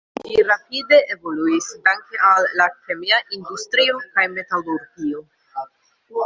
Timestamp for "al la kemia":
2.29-3.21